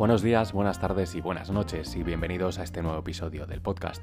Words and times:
Buenos 0.00 0.22
días, 0.22 0.54
buenas 0.54 0.80
tardes 0.80 1.14
y 1.14 1.20
buenas 1.20 1.50
noches 1.50 1.94
y 1.94 2.02
bienvenidos 2.02 2.58
a 2.58 2.62
este 2.62 2.80
nuevo 2.80 3.00
episodio 3.00 3.44
del 3.44 3.60
podcast. 3.60 4.02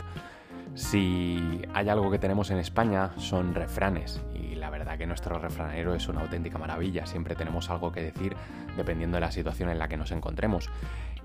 Si 0.76 1.64
hay 1.74 1.90
algo 1.90 2.12
que 2.12 2.20
tenemos 2.20 2.52
en 2.52 2.60
España 2.60 3.14
son 3.18 3.56
refranes 3.56 4.22
y 4.36 4.54
la 4.54 4.70
verdad 4.70 5.00
que 5.00 5.08
nuestro 5.08 5.40
refranero 5.40 5.96
es 5.96 6.08
una 6.08 6.22
auténtica 6.22 6.60
maravilla, 6.60 7.08
siempre 7.08 7.34
tenemos 7.34 7.72
algo 7.72 7.92
que 7.92 8.04
decir 8.04 8.36
dependiendo 8.76 9.18
de 9.18 9.22
la 9.22 9.32
situación 9.32 9.72
en 9.72 9.80
la 9.80 9.88
que 9.88 9.98
nos 9.98 10.12
encontremos. 10.12 10.70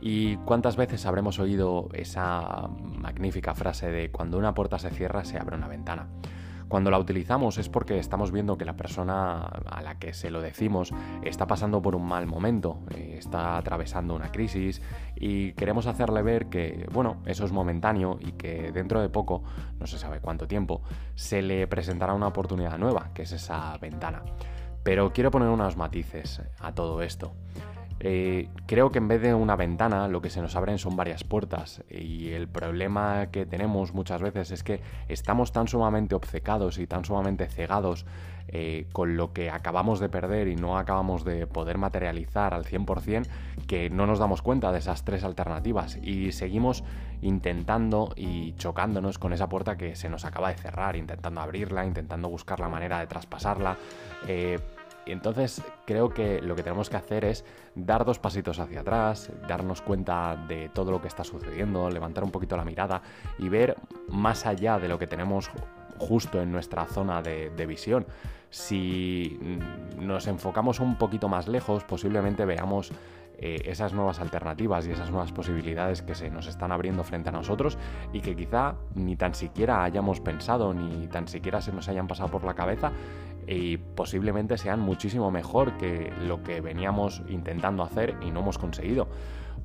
¿Y 0.01 0.37
cuántas 0.39 0.77
veces 0.77 1.05
habremos 1.05 1.39
oído 1.39 1.91
esa 1.93 2.67
magnífica 2.81 3.55
frase 3.55 3.91
de 3.91 4.11
cuando 4.11 4.39
una 4.39 4.55
puerta 4.55 4.79
se 4.79 4.89
cierra 4.89 5.27
se 5.27 5.37
abre 5.37 5.57
una 5.57 5.69
ventana? 5.69 6.07
Cuando 6.69 6.91
la 6.91 6.99
utilizamos 6.99 7.59
es 7.59 7.69
porque 7.69 7.99
estamos 7.99 8.33
viendo 8.33 8.57
que 8.57 8.65
la 8.65 8.77
persona 8.77 9.43
a 9.43 9.83
la 9.83 9.99
que 9.99 10.15
se 10.15 10.31
lo 10.31 10.41
decimos 10.41 10.93
está 11.23 11.47
pasando 11.47 11.83
por 11.83 11.95
un 11.95 12.07
mal 12.07 12.27
momento, 12.27 12.79
eh, 12.91 13.17
está 13.19 13.57
atravesando 13.57 14.15
una 14.15 14.33
crisis 14.33 14.83
y 15.17 15.53
queremos 15.53 15.87
hacerle 15.87 16.23
ver 16.23 16.47
que, 16.47 16.87
bueno, 16.93 17.23
eso 17.27 17.45
es 17.45 17.53
momentáneo 17.53 18.19
y 18.21 18.33
que 18.33 18.73
dentro 18.73 19.01
de 19.01 19.09
poco, 19.09 19.43
no 19.79 19.87
se 19.87 19.99
sabe 19.99 20.21
cuánto 20.21 20.47
tiempo, 20.47 20.83
se 21.15 21.43
le 21.43 21.67
presentará 21.67 22.15
una 22.15 22.29
oportunidad 22.29 22.79
nueva, 22.79 23.11
que 23.15 23.23
es 23.23 23.33
esa 23.33 23.77
ventana. 23.79 24.23
Pero 24.83 25.13
quiero 25.13 25.31
poner 25.31 25.49
unos 25.49 25.77
matices 25.77 26.43
a 26.59 26.75
todo 26.75 27.03
esto. 27.03 27.35
Eh, 28.05 28.49
creo 28.67 28.91
que 28.91 28.99
en 28.99 29.07
vez 29.07 29.23
de 29.23 29.33
una 29.33 29.55
ventana 29.55 30.09
lo 30.09 30.21
que 30.21 30.29
se 30.29 30.43
nos 30.43 30.57
abren 30.57 30.79
son 30.79 30.97
varias 30.97 31.23
puertas 31.23 31.85
y 31.89 32.31
el 32.31 32.49
problema 32.49 33.29
que 33.31 33.47
tenemos 33.47 33.95
muchas 33.95 34.21
veces 34.21 34.51
es 34.51 34.65
que 34.65 34.81
estamos 35.07 35.53
tan 35.53 35.69
sumamente 35.69 36.17
obcecados 36.17 36.79
y 36.79 36.89
tan 36.89 37.05
sumamente 37.05 37.47
cegados 37.47 38.05
eh, 38.49 38.89
con 38.91 39.17
lo 39.17 39.33
que 39.33 39.51
acabamos 39.51 40.01
de 40.01 40.09
perder 40.09 40.49
y 40.49 40.57
no 40.57 40.79
acabamos 40.79 41.25
de 41.25 41.47
poder 41.47 41.79
materializar 41.79 42.55
al 42.55 42.65
100% 42.65 43.29
que 43.69 43.89
no 43.89 44.09
nos 44.09 44.19
damos 44.19 44.43
cuenta 44.43 44.73
de 44.73 44.81
esas 44.81 45.05
tres 45.05 45.23
alternativas 45.23 45.97
y 46.03 46.33
seguimos 46.33 46.83
intentando 47.21 48.13
y 48.17 48.55
chocándonos 48.55 49.21
con 49.21 49.33
esa 49.33 49.49
puerta 49.49 49.77
que 49.77 49.95
se 49.95 50.09
nos 50.09 50.25
acaba 50.25 50.49
de 50.49 50.57
cerrar, 50.57 50.97
intentando 50.97 51.41
abrirla, 51.41 51.87
intentando 51.87 52.29
buscar 52.29 52.59
la 52.59 52.69
manera 52.69 52.99
de 52.99 53.07
traspasarla. 53.07 53.77
Eh, 54.27 54.59
entonces 55.07 55.63
creo 55.87 56.11
que 56.11 56.41
lo 56.41 56.55
que 56.55 56.63
tenemos 56.63 56.89
que 56.89 56.97
hacer 56.97 57.25
es 57.25 57.45
dar 57.75 58.05
dos 58.05 58.19
pasitos 58.19 58.59
hacia 58.59 58.81
atrás, 58.81 59.31
darnos 59.49 59.83
cuenta 59.83 60.37
de 60.49 60.69
todo 60.69 60.91
lo 60.91 61.01
que 61.01 61.09
está 61.09 61.25
sucediendo, 61.25 61.91
levantar 61.91 62.25
un 62.25 62.31
poquito 62.31 62.57
la 62.57 62.65
mirada 62.65 63.03
y 63.39 63.49
ver 63.49 63.77
más 64.09 64.47
allá 64.47 64.79
de 64.79 64.89
lo 64.89 64.99
que 64.99 65.07
tenemos 65.07 65.51
justo 65.99 66.41
en 66.41 66.53
nuestra 66.53 66.87
zona 66.87 67.23
de, 67.23 67.67
visión. 67.67 68.07
Si 68.51 69.39
nos 69.99 70.27
enfocamos 70.27 70.81
un 70.81 70.97
poquito 70.97 71.29
más 71.29 71.49
lejos, 71.49 71.85
posiblemente 71.85 72.45
veamos 72.45 72.93
eh, 73.39 73.63
esas 73.65 73.93
nuevas 73.93 74.21
alternativas 74.21 74.87
y 74.87 74.91
esas 74.91 75.11
nuevas 75.11 75.33
posibilidades 75.33 76.03
que 76.03 76.15
se 76.15 76.31
nos 76.31 76.47
están 76.47 76.71
abriendo 76.71 77.03
frente 77.03 77.31
a 77.31 77.33
nosotros 77.33 77.79
y 78.13 78.21
que 78.21 78.37
quizá 78.37 78.75
ni 78.95 79.17
tan 79.17 79.35
siquiera 79.35 79.85
hayamos 79.85 80.21
pensado 80.21 80.75
ni 80.75 81.07
tan 81.07 81.29
siquiera 81.29 81.61
se 81.61 81.73
nos 81.73 81.89
hayan 81.89 82.07
pasado 82.07 82.31
por 82.31 82.45
la 82.45 82.55
cabeza 82.55 82.93
y 83.47 83.77
posiblemente 83.77 84.59
sean 84.59 84.81
muchísimo 84.81 85.31
mejor 85.31 85.77
que 85.77 86.13
lo 86.21 86.43
que 86.43 86.61
veníamos 86.61 87.23
intentando 87.29 87.83
hacer 87.83 88.17
y 88.23 88.31
no 88.31 88.41
hemos 88.41 88.59
conseguido. 88.59 89.09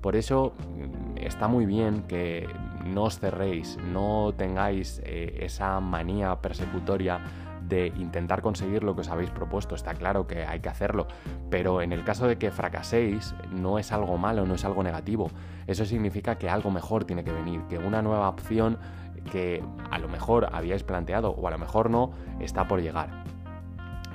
Por 0.02 0.16
eso 0.16 0.54
mm, 0.78 1.18
está 1.18 1.48
muy 1.48 1.66
bien 1.66 2.04
que 2.04 2.48
no 2.86 3.04
os 3.04 3.20
cerréis, 3.20 3.78
no 3.92 4.34
tengáis 4.38 5.02
eh, 5.04 5.40
esa 5.42 5.80
manía 5.80 6.36
persecutoria 6.42 7.22
de 7.68 7.88
intentar 7.98 8.42
conseguir 8.42 8.84
lo 8.84 8.96
que 8.96 9.02
os 9.02 9.10
habéis 9.10 9.30
propuesto. 9.30 9.76
Está 9.76 9.94
claro 9.94 10.28
que 10.28 10.46
hay 10.46 10.60
que 10.60 10.70
hacerlo, 10.70 11.08
pero 11.50 11.82
en 11.82 11.92
el 11.92 12.04
caso 12.04 12.28
de 12.28 12.38
que 12.38 12.52
fracaséis, 12.52 13.36
no 13.52 13.78
es 13.80 13.92
algo 13.92 14.18
malo, 14.18 14.46
no 14.46 14.56
es 14.56 14.64
algo 14.64 14.84
negativo. 14.84 15.30
Eso 15.66 15.86
significa 15.86 16.38
que 16.38 16.50
algo 16.50 16.72
mejor 16.72 17.04
tiene 17.04 17.24
que 17.24 17.34
venir, 17.34 17.62
que 17.70 17.78
una 17.78 18.02
nueva 18.02 18.30
opción 18.30 18.78
que 19.32 19.62
a 19.92 20.00
lo 20.00 20.08
mejor 20.08 20.50
habíais 20.54 20.84
planteado 20.84 21.32
o 21.32 21.48
a 21.48 21.52
lo 21.52 21.58
mejor 21.58 21.90
no, 21.90 22.12
está 22.40 22.68
por 22.68 22.82
llegar. 22.82 23.10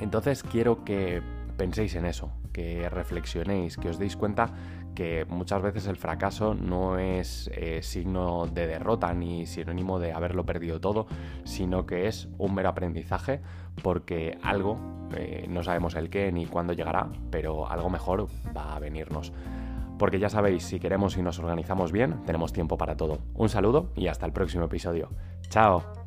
Entonces 0.01 0.43
quiero 0.43 0.85
que 0.85 1.23
penséis 1.57 1.95
en 1.95 2.07
eso, 2.07 2.33
que 2.53 2.89
reflexionéis, 2.89 3.77
que 3.77 3.89
os 3.89 3.99
deis 3.99 4.17
cuenta 4.17 4.53
que 4.95 5.25
muchas 5.27 5.63
veces 5.63 5.87
el 5.87 5.97
fracaso 5.97 6.55
no 6.55 6.99
es 6.99 7.51
eh, 7.55 7.83
signo 7.83 8.47
de 8.47 8.67
derrota 8.67 9.13
ni 9.15 9.47
sinónimo 9.47 9.99
de 9.99 10.13
haberlo 10.13 10.45
perdido 10.45 10.81
todo, 10.81 11.07
sino 11.45 11.87
que 11.87 12.09
es 12.09 12.29
un 12.39 12.55
mero 12.55 12.69
aprendizaje 12.69 13.41
porque 13.83 14.39
algo, 14.43 14.77
eh, 15.17 15.47
no 15.49 15.63
sabemos 15.63 15.95
el 15.95 16.11
qué 16.11 16.31
ni 16.31 16.47
cuándo 16.47 16.73
llegará, 16.73 17.09
pero 17.31 17.71
algo 17.71 17.89
mejor 17.89 18.27
va 18.57 18.77
a 18.77 18.79
venirnos. 18.79 19.33
Porque 19.99 20.19
ya 20.19 20.29
sabéis, 20.29 20.65
si 20.65 20.81
queremos 20.81 21.17
y 21.17 21.23
nos 21.23 21.39
organizamos 21.39 21.93
bien, 21.93 22.25
tenemos 22.27 22.53
tiempo 22.53 22.77
para 22.77 22.97
todo. 22.97 23.19
Un 23.35 23.49
saludo 23.49 23.93
y 23.95 24.09
hasta 24.09 24.27
el 24.27 24.33
próximo 24.33 24.65
episodio. 24.65 25.11
¡Chao! 25.49 26.02